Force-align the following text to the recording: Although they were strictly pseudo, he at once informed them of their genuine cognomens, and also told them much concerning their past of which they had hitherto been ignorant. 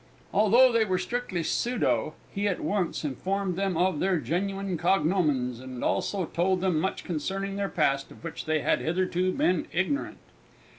Although 0.33 0.71
they 0.71 0.83
were 0.83 0.97
strictly 0.97 1.43
pseudo, 1.43 2.15
he 2.31 2.47
at 2.47 2.59
once 2.59 3.05
informed 3.05 3.55
them 3.55 3.77
of 3.77 3.99
their 3.99 4.17
genuine 4.17 4.75
cognomens, 4.75 5.59
and 5.59 5.83
also 5.83 6.25
told 6.25 6.59
them 6.59 6.79
much 6.79 7.03
concerning 7.03 7.55
their 7.55 7.69
past 7.69 8.09
of 8.09 8.23
which 8.23 8.45
they 8.45 8.61
had 8.61 8.79
hitherto 8.79 9.31
been 9.31 9.67
ignorant. 9.71 10.17